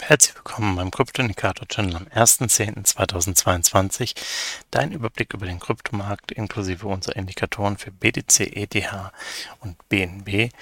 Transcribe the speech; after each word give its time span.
Herzlich 0.00 0.34
willkommen 0.34 0.74
beim 0.76 0.90
Kryptoindikator-Channel 0.90 1.96
am 1.96 2.04
1.10.2022. 2.06 4.14
Dein 4.70 4.92
Überblick 4.92 5.32
über 5.32 5.46
den 5.46 5.60
Kryptomarkt 5.60 6.32
inklusive 6.32 6.88
unserer 6.88 7.16
Indikatoren 7.16 7.78
für 7.78 7.92
BTC, 7.92 8.56
ETH 8.56 8.84
und 9.60 9.88
BNB. 9.88 10.52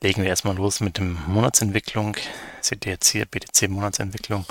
Legen 0.00 0.22
wir 0.22 0.30
erstmal 0.30 0.56
los 0.56 0.80
mit 0.80 0.98
dem 0.98 1.16
Monatsentwicklung. 1.26 2.16
Seht 2.60 2.86
ihr 2.86 2.92
jetzt 2.92 3.08
hier 3.08 3.26
BTC 3.26 3.68
Monatsentwicklung. 3.68 4.46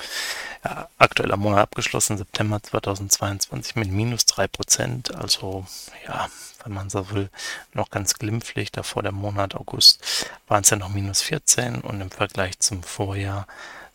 Ja, 0.63 0.87
aktueller 0.97 1.37
Monat 1.37 1.59
abgeschlossen, 1.59 2.17
September 2.17 2.61
2022 2.61 3.75
mit 3.75 3.91
minus 3.91 4.25
3%. 4.27 5.13
Also 5.13 5.65
ja, 6.07 6.27
wenn 6.63 6.73
man 6.73 6.89
so 6.89 7.09
will, 7.09 7.29
noch 7.73 7.89
ganz 7.89 8.13
glimpflich. 8.13 8.71
Davor 8.71 9.03
der 9.03 9.11
Monat 9.11 9.55
August 9.55 10.29
waren 10.47 10.63
es 10.63 10.69
ja 10.69 10.77
noch 10.77 10.89
minus 10.89 11.21
14 11.21 11.81
und 11.81 12.01
im 12.01 12.11
Vergleich 12.11 12.59
zum 12.59 12.83
Vorjahr 12.83 13.47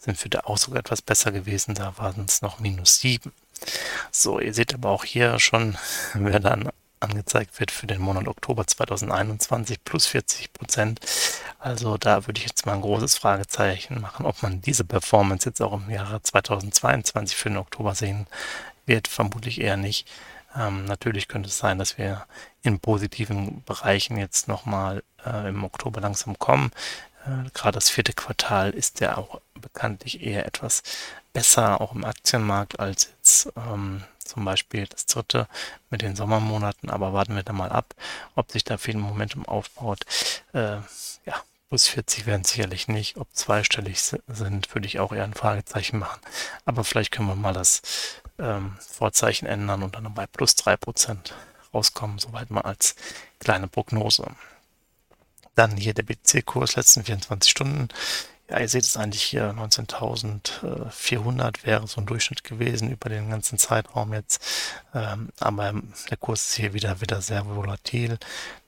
sind 0.02 0.22
wir 0.22 0.30
da 0.30 0.40
auch 0.40 0.58
sogar 0.58 0.80
etwas 0.80 1.00
besser 1.00 1.32
gewesen. 1.32 1.74
Da 1.74 1.96
waren 1.96 2.24
es 2.26 2.42
noch 2.42 2.58
minus 2.58 3.00
7. 3.00 3.32
So, 4.10 4.40
ihr 4.40 4.52
seht 4.52 4.74
aber 4.74 4.90
auch 4.90 5.04
hier 5.04 5.38
schon, 5.38 5.78
wer 6.14 6.40
dann 6.40 6.70
angezeigt 6.98 7.58
wird 7.58 7.70
für 7.70 7.86
den 7.86 8.00
Monat 8.00 8.28
Oktober 8.28 8.66
2021 8.66 9.84
plus 9.84 10.06
40 10.06 10.52
Prozent. 10.52 11.00
Also 11.58 11.96
da 11.98 12.26
würde 12.26 12.38
ich 12.38 12.46
jetzt 12.46 12.66
mal 12.66 12.74
ein 12.74 12.80
großes 12.80 13.16
Fragezeichen 13.18 14.00
machen, 14.00 14.26
ob 14.26 14.42
man 14.42 14.60
diese 14.60 14.84
Performance 14.84 15.48
jetzt 15.48 15.60
auch 15.60 15.72
im 15.72 15.90
Jahre 15.90 16.22
2022 16.22 17.36
für 17.36 17.48
den 17.50 17.58
Oktober 17.58 17.94
sehen 17.94 18.26
wird. 18.86 19.08
Vermutlich 19.08 19.60
eher 19.60 19.76
nicht. 19.76 20.08
Ähm, 20.56 20.84
natürlich 20.84 21.28
könnte 21.28 21.48
es 21.48 21.58
sein, 21.58 21.78
dass 21.78 21.98
wir 21.98 22.26
in 22.62 22.78
positiven 22.78 23.62
Bereichen 23.64 24.16
jetzt 24.16 24.48
nochmal 24.48 25.02
äh, 25.24 25.48
im 25.48 25.64
Oktober 25.64 26.00
langsam 26.00 26.38
kommen. 26.38 26.70
Äh, 27.26 27.50
Gerade 27.54 27.76
das 27.76 27.90
vierte 27.90 28.12
Quartal 28.12 28.70
ist 28.70 29.00
ja 29.00 29.16
auch 29.16 29.40
bekanntlich 29.62 30.22
eher 30.22 30.44
etwas 30.46 30.82
besser, 31.32 31.80
auch 31.80 31.94
im 31.94 32.04
Aktienmarkt, 32.04 32.78
als 32.78 33.10
jetzt 33.16 33.52
ähm, 33.56 34.04
zum 34.18 34.44
Beispiel 34.44 34.86
das 34.86 35.06
dritte 35.06 35.48
mit 35.90 36.02
den 36.02 36.16
Sommermonaten. 36.16 36.90
Aber 36.90 37.12
warten 37.12 37.34
wir 37.34 37.42
da 37.42 37.52
mal 37.52 37.70
ab, 37.70 37.94
ob 38.34 38.52
sich 38.52 38.64
da 38.64 38.78
viel 38.78 38.96
Momentum 38.96 39.46
aufbaut. 39.46 40.04
Äh, 40.52 40.76
ja, 41.24 41.42
plus 41.68 41.88
40 41.88 42.26
werden 42.26 42.44
sicherlich 42.44 42.88
nicht. 42.88 43.16
Ob 43.16 43.28
zweistellig 43.34 44.02
sind, 44.26 44.74
würde 44.74 44.86
ich 44.86 45.00
auch 45.00 45.12
eher 45.12 45.24
ein 45.24 45.34
Fragezeichen 45.34 45.98
machen. 45.98 46.20
Aber 46.64 46.84
vielleicht 46.84 47.12
können 47.12 47.28
wir 47.28 47.34
mal 47.34 47.54
das 47.54 47.82
ähm, 48.38 48.76
Vorzeichen 48.80 49.46
ändern 49.46 49.82
und 49.82 49.94
dann 49.94 50.12
bei 50.14 50.26
plus 50.26 50.52
3% 50.52 51.32
rauskommen, 51.72 52.18
soweit 52.18 52.50
mal 52.50 52.62
als 52.62 52.94
kleine 53.38 53.68
Prognose. 53.68 54.26
Dann 55.54 55.76
hier 55.76 55.94
der 55.94 56.02
BTC-Kurs, 56.02 56.76
letzten 56.76 57.04
24 57.04 57.50
Stunden. 57.50 57.88
Ja, 58.52 58.60
ihr 58.60 58.68
seht 58.68 58.84
es 58.84 58.98
eigentlich 58.98 59.22
hier, 59.22 59.54
19.400 59.54 61.64
wäre 61.64 61.86
so 61.86 62.02
ein 62.02 62.06
Durchschnitt 62.06 62.44
gewesen 62.44 62.90
über 62.90 63.08
den 63.08 63.30
ganzen 63.30 63.56
Zeitraum 63.56 64.12
jetzt. 64.12 64.44
Ähm, 64.94 65.30
aber 65.40 65.72
der 66.10 66.18
Kurs 66.18 66.50
ist 66.50 66.56
hier 66.56 66.74
wieder, 66.74 67.00
wieder 67.00 67.22
sehr 67.22 67.46
volatil. 67.46 68.18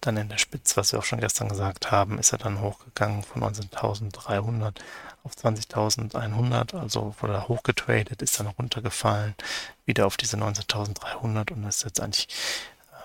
Dann 0.01 0.17
in 0.17 0.31
der 0.31 0.39
Spitze, 0.39 0.79
was 0.79 0.93
wir 0.93 1.01
auch 1.01 1.05
schon 1.05 1.21
gestern 1.21 1.51
gesagt 1.51 1.91
haben, 1.91 2.19
ist 2.19 2.33
er 2.33 2.39
dann 2.39 2.63
hochgegangen 2.63 3.25
von 3.25 3.43
19.300 3.43 4.73
auf 5.23 5.35
20.100, 5.35 6.75
also 6.75 7.15
wurde 7.21 7.35
er 7.35 7.49
hochgetradet, 7.49 8.23
ist 8.23 8.41
dann 8.41 8.47
runtergefallen, 8.47 9.35
wieder 9.85 10.07
auf 10.07 10.17
diese 10.17 10.39
19.300 10.39 11.53
und 11.53 11.65
ist 11.65 11.85
jetzt 11.85 12.01
eigentlich 12.01 12.29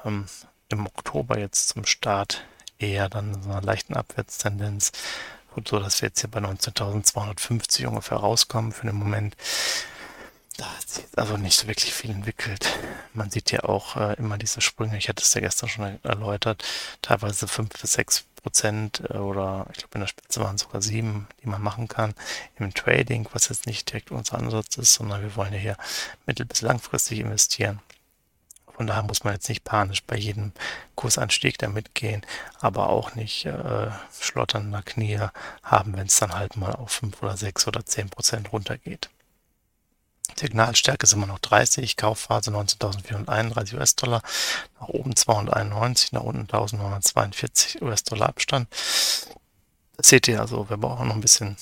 ähm, 0.06 0.28
im 0.70 0.88
Oktober 0.88 1.40
jetzt 1.40 1.68
zum 1.68 1.86
Start 1.86 2.46
eher 2.78 3.10
dann 3.10 3.44
so 3.44 3.50
einer 3.50 3.62
leichten 3.62 3.96
Abwärtstendenz, 3.96 4.94
so 5.68 5.80
dass 5.80 6.02
wir 6.02 6.10
jetzt 6.10 6.22
hier 6.22 6.30
bei 6.30 6.40
19.250 6.40 7.88
ungefähr 7.88 8.18
rauskommen 8.18 8.72
für 8.72 8.88
den 8.88 8.96
Moment. 8.96 9.36
Da 10.58 10.66
hat 10.66 10.90
sich 10.90 11.06
also 11.16 11.38
nicht 11.38 11.58
so 11.58 11.68
wirklich 11.68 11.94
viel 11.94 12.12
entwickelt. 12.12 12.78
Man 13.14 13.30
sieht 13.32 13.52
ja 13.52 13.64
auch 13.64 13.96
äh, 13.96 14.16
immer 14.16 14.38
diese 14.38 14.60
Sprünge, 14.60 14.98
ich 14.98 15.08
hatte 15.08 15.24
es 15.24 15.34
ja 15.34 15.40
gestern 15.40 15.70
schon 15.70 16.04
erläutert, 16.04 16.66
teilweise 17.02 17.48
5 17.48 17.70
bis 17.70 17.94
6 17.94 18.26
Prozent 18.42 19.02
äh, 19.10 19.18
oder 19.18 19.68
ich 19.72 19.78
glaube 19.78 19.96
in 19.96 20.02
der 20.02 20.08
Spitze 20.08 20.42
waren 20.42 20.56
es 20.56 20.64
sogar 20.64 20.82
7, 20.82 21.28
die 21.42 21.48
man 21.48 21.62
machen 21.62 21.88
kann 21.88 22.14
im 22.58 22.74
Trading, 22.74 23.28
was 23.32 23.48
jetzt 23.50 23.68
nicht 23.68 23.90
direkt 23.90 24.12
unser 24.12 24.38
Ansatz 24.38 24.78
ist, 24.78 24.94
sondern 24.94 25.22
wir 25.22 25.36
wollen 25.38 25.54
ja 25.54 25.60
hier 25.60 25.78
mittel- 26.26 26.46
bis 26.46 26.62
langfristig 26.62 27.20
investieren. 27.20 27.80
Von 28.80 28.88
daher 28.88 29.04
muss 29.04 29.26
man 29.26 29.34
jetzt 29.34 29.50
nicht 29.50 29.66
panisch 29.66 30.04
bei 30.06 30.16
jedem 30.16 30.54
Kursanstieg 30.96 31.58
da 31.58 31.68
mitgehen, 31.68 32.26
aber 32.62 32.88
auch 32.88 33.14
nicht 33.14 33.46
äh, 33.46 33.92
schlotternde 34.22 34.82
Knie 34.84 35.20
haben, 35.64 35.98
wenn 35.98 36.08
es 36.08 36.18
dann 36.18 36.32
halt 36.32 36.56
mal 36.56 36.72
auf 36.72 36.92
5 36.92 37.22
oder 37.22 37.36
6 37.36 37.68
oder 37.68 37.86
10 37.86 38.10
Prozent 38.10 38.54
runtergeht. 38.54 39.10
Signalstärke 40.38 41.04
ist 41.04 41.12
immer 41.12 41.26
noch 41.26 41.40
30, 41.40 41.98
Kaufphase 41.98 42.52
19.431 42.52 43.76
US-Dollar, 43.76 44.22
nach 44.80 44.88
oben 44.88 45.14
291, 45.14 46.14
nach 46.14 46.24
unten 46.24 46.48
1.942 46.48 47.82
US-Dollar 47.82 48.30
Abstand. 48.30 48.70
Das 49.98 50.08
seht 50.08 50.26
ihr 50.30 50.40
also, 50.40 50.70
wir 50.70 50.78
brauchen 50.78 51.10
noch 51.10 51.16
ein 51.16 51.22
bisschen 51.22 51.58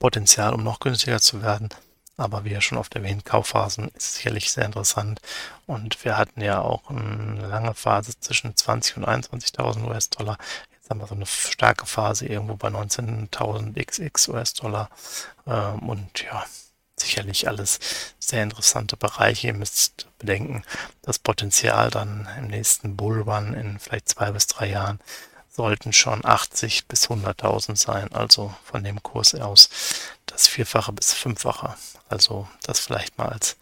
Potenzial, 0.00 0.52
um 0.52 0.64
noch 0.64 0.80
günstiger 0.80 1.20
zu 1.20 1.42
werden. 1.42 1.68
Aber 2.16 2.44
wie 2.44 2.50
ja 2.50 2.60
schon 2.60 2.78
oft 2.78 2.94
erwähnt, 2.94 3.24
Kaufphasen 3.24 3.88
ist 3.94 4.16
sicherlich 4.16 4.52
sehr 4.52 4.66
interessant. 4.66 5.20
Und 5.66 6.04
wir 6.04 6.16
hatten 6.16 6.40
ja 6.40 6.60
auch 6.60 6.90
eine 6.90 7.46
lange 7.46 7.74
Phase 7.74 8.12
zwischen 8.20 8.54
20 8.54 8.98
und 8.98 9.06
21.000 9.06 9.84
US-Dollar. 9.86 10.36
Jetzt 10.72 10.90
haben 10.90 11.00
wir 11.00 11.06
so 11.06 11.14
eine 11.14 11.26
starke 11.26 11.86
Phase 11.86 12.26
irgendwo 12.26 12.56
bei 12.56 12.68
19.000 12.68 13.82
XX 13.84 14.28
US-Dollar. 14.28 14.90
Ähm, 15.46 15.88
und 15.88 16.22
ja, 16.22 16.44
sicherlich 16.96 17.48
alles 17.48 17.80
sehr 18.18 18.42
interessante 18.42 18.96
Bereiche. 18.96 19.48
Ihr 19.48 19.54
müsst 19.54 20.06
bedenken, 20.18 20.64
das 21.02 21.18
Potenzial 21.18 21.90
dann 21.90 22.28
im 22.38 22.48
nächsten 22.48 22.96
Bullrun 22.96 23.54
in 23.54 23.78
vielleicht 23.78 24.08
zwei 24.08 24.30
bis 24.32 24.46
drei 24.46 24.68
Jahren 24.68 25.00
sollten 25.50 25.92
schon 25.92 26.24
80 26.24 26.86
bis 26.88 27.08
100.000 27.08 27.76
sein. 27.76 28.12
Also 28.12 28.54
von 28.64 28.82
dem 28.84 29.02
Kurs 29.02 29.34
aus 29.34 29.68
das 30.32 30.48
Vierfache 30.48 30.92
bis 30.92 31.12
Fünffache. 31.12 31.74
Also 32.08 32.48
das 32.62 32.80
vielleicht 32.80 33.18
mal 33.18 33.28
als 33.28 33.56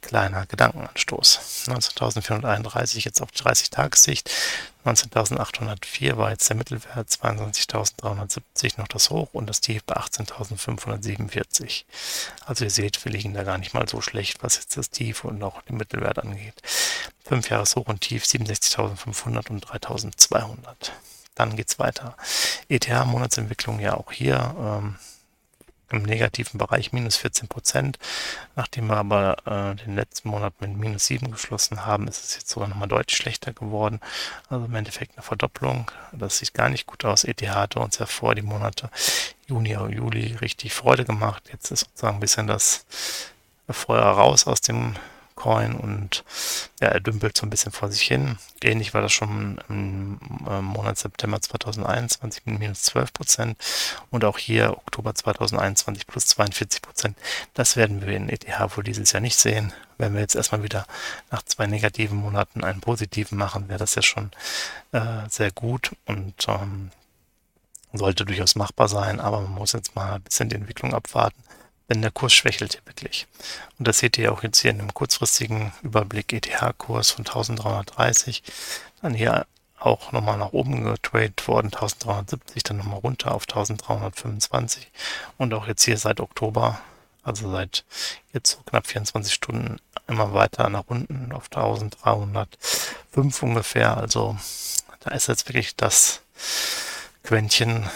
kleiner 0.00 0.46
Gedankenanstoß. 0.46 1.66
19.431 1.66 3.04
jetzt 3.04 3.20
auf 3.20 3.30
30-Tagessicht. 3.30 4.30
19.804 4.84 6.16
war 6.16 6.30
jetzt 6.30 6.48
der 6.48 6.56
Mittelwert, 6.56 7.08
22.370 7.08 8.78
noch 8.78 8.88
das 8.88 9.10
Hoch 9.10 9.28
und 9.32 9.48
das 9.48 9.60
Tief 9.60 9.84
bei 9.84 9.96
18.547. 9.96 11.84
Also 12.46 12.64
ihr 12.64 12.70
seht, 12.70 13.04
wir 13.04 13.12
liegen 13.12 13.34
da 13.34 13.42
gar 13.42 13.58
nicht 13.58 13.74
mal 13.74 13.88
so 13.88 14.00
schlecht, 14.00 14.42
was 14.42 14.56
jetzt 14.56 14.76
das 14.76 14.90
Tief 14.90 15.24
und 15.24 15.42
auch 15.42 15.60
den 15.62 15.76
Mittelwert 15.76 16.18
angeht. 16.18 16.54
5 17.26 17.50
Jahres 17.50 17.76
Hoch 17.76 17.86
und 17.86 18.00
Tief 18.00 18.24
67.500 18.24 19.50
und 19.50 19.66
3.200. 19.66 20.56
Dann 21.34 21.56
geht's 21.56 21.78
weiter. 21.78 22.16
ETH-Monatsentwicklung 22.68 23.80
ja 23.80 23.94
auch 23.94 24.10
hier. 24.10 24.54
Ähm, 24.58 24.96
im 25.90 26.02
negativen 26.02 26.58
Bereich 26.58 26.92
minus 26.92 27.16
14 27.16 27.48
Prozent. 27.48 27.98
Nachdem 28.56 28.88
wir 28.88 28.96
aber 28.96 29.36
äh, 29.46 29.74
den 29.76 29.94
letzten 29.94 30.28
Monat 30.28 30.54
mit 30.60 30.76
minus 30.76 31.06
7 31.06 31.30
geschlossen 31.30 31.86
haben, 31.86 32.08
ist 32.08 32.24
es 32.24 32.34
jetzt 32.34 32.50
sogar 32.50 32.68
nochmal 32.68 32.88
deutlich 32.88 33.16
schlechter 33.16 33.52
geworden. 33.52 34.00
Also 34.48 34.66
im 34.66 34.74
Endeffekt 34.74 35.16
eine 35.16 35.22
Verdopplung. 35.22 35.90
Das 36.12 36.38
sieht 36.38 36.54
gar 36.54 36.68
nicht 36.68 36.86
gut 36.86 37.04
aus. 37.04 37.24
ETH 37.24 37.42
hatte 37.48 37.80
uns 37.80 37.98
ja 37.98 38.06
vor 38.06 38.34
die 38.34 38.42
Monate 38.42 38.90
Juni 39.46 39.76
oder 39.76 39.92
Juli 39.92 40.36
richtig 40.36 40.74
Freude 40.74 41.04
gemacht. 41.04 41.44
Jetzt 41.52 41.70
ist 41.70 41.80
sozusagen 41.80 42.18
ein 42.18 42.20
bisschen 42.20 42.46
das 42.46 42.84
Feuer 43.70 44.04
raus 44.04 44.46
aus 44.46 44.60
dem 44.60 44.94
Coin 45.38 45.76
und 45.76 46.24
ja, 46.80 46.88
er 46.88 47.00
dümpelt 47.00 47.38
so 47.38 47.46
ein 47.46 47.50
bisschen 47.50 47.70
vor 47.70 47.90
sich 47.90 48.02
hin. 48.02 48.38
Ähnlich 48.60 48.92
war 48.92 49.02
das 49.02 49.12
schon 49.12 49.60
im 49.68 50.18
Monat 50.62 50.98
September 50.98 51.40
2021 51.40 52.44
mit 52.46 52.58
minus 52.58 52.82
12 52.82 53.12
Prozent 53.12 53.56
und 54.10 54.24
auch 54.24 54.36
hier 54.36 54.72
Oktober 54.72 55.14
2021 55.14 56.08
plus 56.08 56.26
42 56.26 56.82
Prozent. 56.82 57.16
Das 57.54 57.76
werden 57.76 58.04
wir 58.04 58.16
in 58.16 58.28
ETH 58.28 58.46
wohl 58.76 58.82
dieses 58.82 59.12
Jahr 59.12 59.20
nicht 59.20 59.38
sehen. 59.38 59.72
Wenn 59.96 60.12
wir 60.14 60.20
jetzt 60.20 60.34
erstmal 60.34 60.64
wieder 60.64 60.86
nach 61.30 61.42
zwei 61.44 61.68
negativen 61.68 62.18
Monaten 62.18 62.64
einen 62.64 62.80
positiven 62.80 63.38
machen, 63.38 63.68
wäre 63.68 63.78
das 63.78 63.94
ja 63.94 64.02
schon 64.02 64.32
äh, 64.90 65.28
sehr 65.28 65.52
gut 65.52 65.92
und 66.06 66.48
ähm, 66.48 66.90
sollte 67.92 68.24
durchaus 68.24 68.56
machbar 68.56 68.88
sein, 68.88 69.20
aber 69.20 69.40
man 69.40 69.52
muss 69.52 69.72
jetzt 69.72 69.94
mal 69.94 70.14
ein 70.14 70.22
bisschen 70.22 70.48
die 70.48 70.56
Entwicklung 70.56 70.94
abwarten 70.94 71.42
denn 71.88 72.02
der 72.02 72.10
Kurs 72.10 72.32
schwächelt 72.32 72.72
hier 72.74 72.86
wirklich. 72.86 73.26
Und 73.78 73.88
das 73.88 73.98
seht 73.98 74.18
ihr 74.18 74.32
auch 74.32 74.42
jetzt 74.42 74.60
hier 74.60 74.70
in 74.70 74.78
dem 74.78 74.94
kurzfristigen 74.94 75.72
Überblick 75.82 76.32
ETH-Kurs 76.32 77.10
von 77.12 77.26
1330. 77.26 78.42
Dann 79.02 79.14
hier 79.14 79.46
auch 79.78 80.12
nochmal 80.12 80.38
nach 80.38 80.52
oben 80.52 80.84
getradet 80.84 81.46
worden, 81.46 81.66
1370, 81.66 82.62
dann 82.64 82.78
nochmal 82.78 82.98
runter 82.98 83.34
auf 83.34 83.44
1325 83.44 84.90
und 85.36 85.54
auch 85.54 85.68
jetzt 85.68 85.84
hier 85.84 85.96
seit 85.96 86.20
Oktober, 86.20 86.80
also 87.22 87.50
seit 87.50 87.84
jetzt 88.32 88.50
so 88.52 88.58
knapp 88.64 88.86
24 88.86 89.32
Stunden 89.32 89.78
immer 90.08 90.34
weiter 90.34 90.68
nach 90.68 90.84
unten 90.86 91.32
auf 91.32 91.44
1305 91.44 93.42
ungefähr. 93.42 93.96
Also 93.96 94.36
da 95.00 95.12
ist 95.12 95.28
jetzt 95.28 95.48
wirklich 95.48 95.76
das 95.76 96.22
Quäntchen 97.22 97.88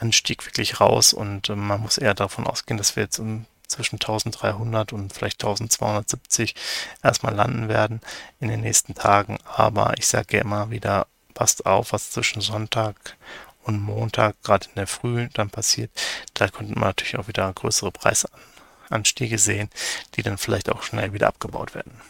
Anstieg 0.00 0.44
wirklich 0.46 0.80
raus 0.80 1.12
und 1.12 1.48
äh, 1.48 1.56
man 1.56 1.80
muss 1.80 1.98
eher 1.98 2.14
davon 2.14 2.46
ausgehen, 2.46 2.78
dass 2.78 2.96
wir 2.96 3.04
jetzt 3.04 3.18
um 3.18 3.46
zwischen 3.66 3.96
1300 3.96 4.92
und 4.92 5.12
vielleicht 5.12 5.42
1270 5.42 6.54
erstmal 7.02 7.34
landen 7.34 7.68
werden 7.68 8.00
in 8.40 8.48
den 8.48 8.62
nächsten 8.62 8.94
Tagen. 8.94 9.38
Aber 9.44 9.94
ich 9.98 10.06
sage 10.08 10.38
ja 10.38 10.42
immer 10.42 10.70
wieder, 10.70 11.06
passt 11.34 11.66
auf, 11.66 11.92
was 11.92 12.10
zwischen 12.10 12.40
Sonntag 12.40 13.16
und 13.62 13.80
Montag, 13.80 14.42
gerade 14.42 14.66
in 14.68 14.74
der 14.76 14.86
Früh, 14.86 15.28
dann 15.34 15.50
passiert. 15.50 15.90
Da 16.34 16.48
könnten 16.48 16.74
wir 16.74 16.86
natürlich 16.86 17.18
auch 17.18 17.28
wieder 17.28 17.52
größere 17.52 17.92
Preisanstiege 17.92 19.38
sehen, 19.38 19.68
die 20.14 20.22
dann 20.22 20.38
vielleicht 20.38 20.70
auch 20.70 20.82
schnell 20.82 21.12
wieder 21.12 21.28
abgebaut 21.28 21.74
werden. 21.74 22.00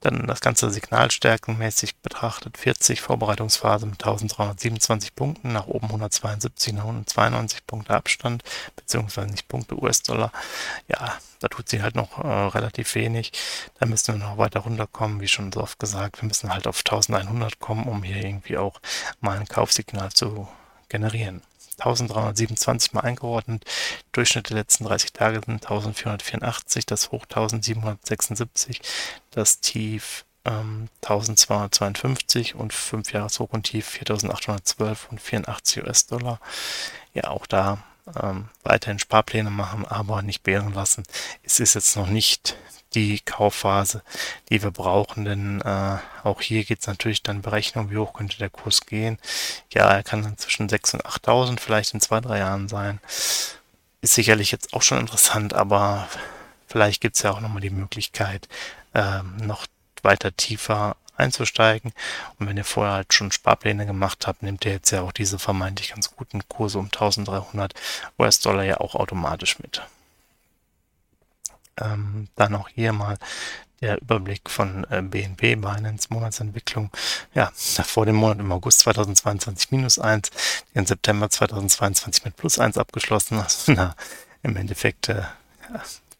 Dann 0.00 0.26
das 0.26 0.40
Ganze 0.40 0.70
signalstärkenmäßig 0.70 1.96
betrachtet, 1.96 2.56
40 2.56 3.00
Vorbereitungsphase 3.00 3.86
mit 3.86 4.02
1327 4.02 5.14
Punkten, 5.14 5.52
nach 5.52 5.66
oben 5.66 5.86
172, 5.86 6.72
nach 6.74 6.84
unten 6.84 7.06
92 7.06 7.66
Punkte 7.66 7.94
Abstand, 7.94 8.44
beziehungsweise 8.76 9.28
nicht 9.28 9.48
Punkte 9.48 9.80
US-Dollar. 9.80 10.32
Ja, 10.86 11.14
da 11.40 11.48
tut 11.48 11.68
sie 11.68 11.82
halt 11.82 11.96
noch 11.96 12.18
äh, 12.18 12.26
relativ 12.26 12.94
wenig. 12.94 13.32
Da 13.80 13.86
müssen 13.86 14.14
wir 14.14 14.26
noch 14.26 14.38
weiter 14.38 14.60
runterkommen, 14.60 15.20
wie 15.20 15.28
schon 15.28 15.52
so 15.52 15.60
oft 15.60 15.78
gesagt. 15.78 16.20
Wir 16.20 16.28
müssen 16.28 16.52
halt 16.52 16.66
auf 16.66 16.78
1100 16.78 17.58
kommen, 17.58 17.88
um 17.88 18.02
hier 18.02 18.24
irgendwie 18.24 18.56
auch 18.56 18.80
mal 19.20 19.38
ein 19.38 19.48
Kaufsignal 19.48 20.10
zu 20.12 20.48
generieren. 20.88 21.42
1327 21.78 22.92
mal 22.92 23.00
eingeordnet. 23.00 23.64
Durchschnitt 24.12 24.50
der 24.50 24.56
letzten 24.56 24.84
30 24.84 25.12
Tage 25.12 25.40
sind 25.44 25.64
1484, 25.64 26.86
das 26.86 27.10
Hoch 27.10 27.24
1776, 27.24 28.80
das 29.30 29.60
Tief 29.60 30.24
ähm, 30.44 30.88
1252 31.02 32.54
und 32.54 32.72
5 32.72 33.12
Jahreshoch 33.12 33.50
und 33.50 33.64
Tief 33.64 33.86
4812 33.86 35.08
und 35.10 35.20
84 35.20 35.84
US-Dollar. 35.84 36.40
Ja, 37.14 37.24
auch 37.28 37.46
da 37.46 37.78
ähm, 38.20 38.48
weiterhin 38.62 38.98
Sparpläne 38.98 39.50
machen, 39.50 39.84
aber 39.86 40.22
nicht 40.22 40.42
bären 40.42 40.72
lassen. 40.72 41.04
Es 41.42 41.60
ist 41.60 41.74
jetzt 41.74 41.96
noch 41.96 42.08
nicht 42.08 42.56
die 42.94 43.20
Kaufphase, 43.20 44.02
die 44.48 44.62
wir 44.62 44.70
brauchen, 44.70 45.24
denn 45.24 45.60
äh, 45.60 45.98
auch 46.24 46.40
hier 46.40 46.64
geht 46.64 46.80
es 46.80 46.86
natürlich 46.86 47.22
dann 47.22 47.42
Berechnung, 47.42 47.90
wie 47.90 47.98
hoch 47.98 48.14
könnte 48.14 48.38
der 48.38 48.50
Kurs 48.50 48.86
gehen. 48.86 49.18
Ja, 49.72 49.90
er 49.90 50.02
kann 50.02 50.22
dann 50.22 50.38
zwischen 50.38 50.68
6.000 50.68 50.94
und 50.94 51.06
8.000 51.06 51.60
vielleicht 51.60 51.94
in 51.94 52.00
zwei, 52.00 52.20
drei 52.20 52.38
Jahren 52.38 52.68
sein. 52.68 53.00
Ist 54.00 54.14
sicherlich 54.14 54.52
jetzt 54.52 54.72
auch 54.72 54.82
schon 54.82 54.98
interessant, 54.98 55.54
aber 55.54 56.08
vielleicht 56.66 57.00
gibt 57.00 57.16
es 57.16 57.22
ja 57.22 57.32
auch 57.32 57.40
nochmal 57.40 57.60
die 57.60 57.70
Möglichkeit, 57.70 58.48
äh, 58.94 59.22
noch 59.40 59.66
weiter 60.02 60.34
tiefer 60.34 60.96
einzusteigen. 61.18 61.92
Und 62.38 62.48
wenn 62.48 62.56
ihr 62.56 62.64
vorher 62.64 62.94
halt 62.94 63.12
schon 63.12 63.32
Sparpläne 63.32 63.86
gemacht 63.86 64.26
habt, 64.26 64.42
nehmt 64.42 64.64
ihr 64.64 64.72
jetzt 64.72 64.90
ja 64.90 65.02
auch 65.02 65.12
diese 65.12 65.38
vermeintlich 65.38 65.90
ganz 65.90 66.14
guten 66.14 66.46
Kurse 66.48 66.78
um 66.78 66.86
1300 66.86 67.74
US-Dollar 68.18 68.64
ja 68.64 68.78
auch 68.78 68.94
automatisch 68.94 69.58
mit. 69.58 69.82
Ähm, 71.80 72.28
dann 72.36 72.54
auch 72.54 72.68
hier 72.68 72.92
mal 72.92 73.18
der 73.80 74.00
Überblick 74.00 74.50
von 74.50 74.84
äh, 74.90 75.02
BNB, 75.02 75.60
Binance 75.60 76.08
Monatsentwicklung. 76.10 76.90
Ja, 77.34 77.52
vor 77.54 78.06
dem 78.06 78.16
Monat 78.16 78.40
im 78.40 78.50
August 78.50 78.80
2022 78.80 79.70
minus 79.70 79.98
1, 79.98 80.30
im 80.74 80.86
September 80.86 81.30
2022 81.30 82.24
mit 82.24 82.36
plus 82.36 82.58
1 82.58 82.78
abgeschlossen. 82.78 83.38
Also, 83.48 83.72
na, 83.72 83.94
im 84.42 84.56
Endeffekt 84.56 85.08
äh, 85.08 85.22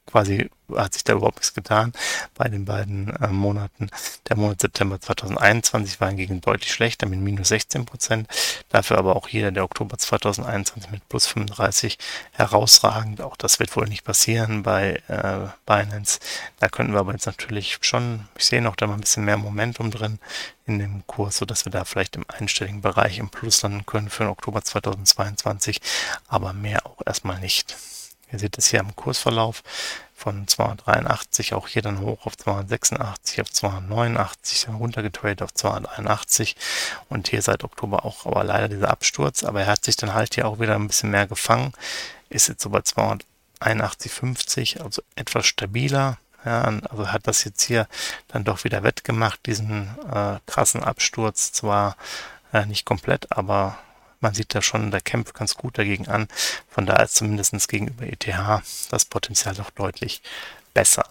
quasi 0.09 0.51
hat 0.77 0.95
sich 0.95 1.05
da 1.05 1.15
überhaupt 1.15 1.37
nichts 1.37 1.55
getan 1.55 1.93
bei 2.35 2.49
den 2.49 2.65
beiden 2.65 3.15
äh, 3.17 3.29
Monaten. 3.29 3.91
Der 4.29 4.37
Monat 4.37 4.61
September 4.61 5.01
2021 5.01 6.01
war 6.01 6.09
hingegen 6.09 6.41
deutlich 6.41 6.73
schlechter 6.73 7.07
mit 7.07 7.21
minus 7.21 7.49
16 7.49 7.87
Prozent. 7.87 8.29
Dafür 8.69 8.99
aber 8.99 9.17
auch 9.17 9.29
hier 9.29 9.51
der 9.51 9.65
Oktober 9.65 9.97
2021 9.97 10.91
mit 10.91 11.09
plus 11.09 11.27
35 11.27 11.99
herausragend. 12.33 13.21
Auch 13.21 13.37
das 13.37 13.61
wird 13.61 13.75
wohl 13.77 13.87
nicht 13.87 14.05
passieren 14.05 14.63
bei 14.63 15.03
äh, 15.09 15.49
Binance. 15.67 16.21
Da 16.59 16.69
könnten 16.69 16.93
wir 16.93 17.01
aber 17.01 17.13
jetzt 17.13 17.27
natürlich 17.27 17.79
schon, 17.81 18.29
ich 18.37 18.47
sehe 18.47 18.63
noch 18.63 18.77
da 18.77 18.87
mal 18.87 18.95
ein 18.95 19.01
bisschen 19.01 19.25
mehr 19.25 19.39
Momentum 19.39 19.91
drin 19.91 20.19
in 20.67 20.79
dem 20.79 21.07
Kurs, 21.07 21.39
sodass 21.39 21.65
wir 21.65 21.73
da 21.73 21.85
vielleicht 21.85 22.17
im 22.17 22.27
einstelligen 22.29 22.83
Bereich 22.83 23.19
im 23.19 23.31
Plus 23.31 23.63
landen 23.63 23.87
können 23.87 24.11
für 24.11 24.25
den 24.25 24.31
Oktober 24.31 24.63
2022, 24.63 25.81
aber 26.29 26.53
mehr 26.53 26.85
auch 26.85 26.99
erstmal 27.07 27.41
nicht. 27.41 27.77
Ihr 28.33 28.39
seht 28.39 28.59
es 28.59 28.69
hier 28.69 28.81
am 28.81 28.95
Kursverlauf 28.95 29.63
von 30.19 30.47
283 30.49 31.55
auch 31.55 31.69
hier 31.69 31.83
dann 31.83 32.01
hoch 32.01 32.27
auf 32.27 32.37
286, 32.37 33.41
auf 33.41 33.53
289, 33.53 34.65
dann 34.67 34.75
runtergetradet 34.75 35.43
auf 35.43 35.55
281 35.55 36.57
und 37.09 37.29
hier 37.29 37.41
seit 37.41 37.63
Oktober 37.63 38.05
auch 38.05 38.27
aber 38.27 38.43
leider 38.43 38.69
dieser 38.69 38.91
Absturz, 38.91 39.45
aber 39.45 39.61
er 39.61 39.69
hat 39.69 39.85
sich 39.85 39.95
dann 39.97 40.15
halt 40.15 40.35
hier 40.35 40.49
auch 40.49 40.59
wieder 40.59 40.75
ein 40.75 40.89
bisschen 40.89 41.11
mehr 41.11 41.29
gefangen, 41.29 41.73
ist 42.31 42.49
jetzt 42.49 42.63
so 42.63 42.71
bei 42.71 42.81
281,50, 42.81 44.83
also 44.83 45.03
etwas 45.15 45.47
stabiler, 45.47 46.19
ja, 46.45 46.63
also 46.63 47.13
hat 47.13 47.29
das 47.29 47.45
jetzt 47.45 47.63
hier 47.63 47.87
dann 48.27 48.43
doch 48.43 48.65
wieder 48.65 48.83
wettgemacht, 48.83 49.47
diesen 49.47 49.97
äh, 50.13 50.41
krassen 50.47 50.83
Absturz, 50.83 51.53
zwar 51.53 51.97
äh, 52.53 52.67
nicht 52.67 52.85
komplett, 52.85 53.31
aber 53.31 53.79
man 54.21 54.35
sieht 54.35 54.55
da 54.55 54.63
schon, 54.63 54.91
der 54.91 55.01
kämpft 55.01 55.35
ganz 55.35 55.55
gut 55.55 55.79
dagegen 55.79 56.09
an. 56.09 56.29
Von 56.69 56.87
daher 56.87 57.05
ist 57.05 57.17
zumindest 57.17 57.69
gegenüber 57.69 58.05
ETH 58.05 58.27
das 58.91 59.05
Potenzial 59.05 59.55
doch 59.55 59.71
deutlich 59.71 60.23
besser. 60.75 61.07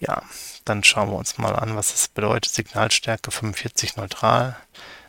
Ja, 0.00 0.22
dann 0.64 0.84
schauen 0.84 1.10
wir 1.10 1.16
uns 1.16 1.38
mal 1.38 1.56
an, 1.56 1.76
was 1.76 1.92
das 1.92 2.08
bedeutet. 2.08 2.52
Signalstärke 2.52 3.30
45 3.30 3.96
neutral. 3.96 4.56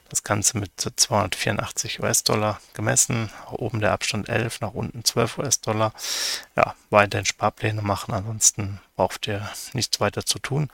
Das 0.10 0.24
Ganze 0.24 0.58
mit 0.58 0.72
284 0.76 2.00
US-Dollar 2.00 2.60
gemessen. 2.74 3.30
Oben 3.52 3.80
der 3.80 3.92
Abstand 3.92 4.28
11, 4.28 4.62
nach 4.62 4.74
unten 4.74 5.06
12 5.06 5.38
US-Dollar. 5.38 5.94
Ja, 6.56 6.74
weiterhin 6.90 7.28
Sparpläne 7.28 7.84
machen. 7.84 8.16
Ansonsten 8.16 8.82
braucht 8.96 9.28
ihr 9.28 9.48
nichts 9.74 10.00
weiter 10.00 10.26
zu 10.26 10.40
tun 10.40 10.70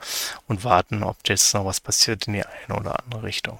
und 0.46 0.64
warten, 0.64 1.02
ob 1.02 1.18
jetzt 1.26 1.52
noch 1.52 1.66
was 1.66 1.80
passiert 1.80 2.26
in 2.26 2.32
die 2.32 2.46
eine 2.46 2.78
oder 2.78 2.98
andere 3.00 3.24
Richtung. 3.24 3.58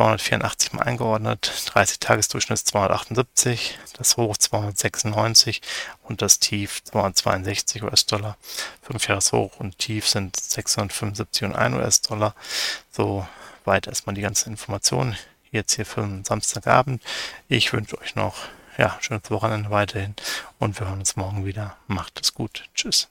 284 0.00 0.72
mal 0.72 0.84
eingeordnet, 0.84 1.52
30-Tages-Durchschnitt 1.74 2.58
278, 2.60 3.78
das 3.98 4.16
Hoch 4.16 4.34
296 4.34 5.60
und 6.04 6.22
das 6.22 6.38
Tief 6.38 6.82
262 6.84 7.82
US-Dollar. 7.82 8.38
5 8.80 9.08
Jahres 9.08 9.32
Hoch 9.32 9.60
und 9.60 9.76
Tief 9.76 10.08
sind 10.08 10.40
675 10.40 11.44
und 11.44 11.54
1 11.54 11.76
US-Dollar. 11.76 12.34
So 12.90 13.28
weit 13.66 13.88
erstmal 13.88 14.14
die 14.14 14.22
ganze 14.22 14.48
Information 14.48 15.16
jetzt 15.50 15.74
hier 15.74 15.84
für 15.84 16.00
den 16.00 16.24
Samstagabend. 16.24 17.02
Ich 17.48 17.70
wünsche 17.74 18.00
euch 18.00 18.14
noch 18.14 18.36
ja, 18.78 18.96
schönes 19.02 19.30
Wochenende 19.30 19.68
weiterhin 19.68 20.14
und 20.58 20.80
wir 20.80 20.88
hören 20.88 21.00
uns 21.00 21.16
morgen 21.16 21.44
wieder. 21.44 21.76
Macht 21.88 22.18
es 22.22 22.32
gut. 22.32 22.64
Tschüss. 22.74 23.10